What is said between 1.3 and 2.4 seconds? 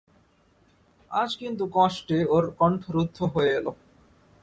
কিন্তু কষ্টে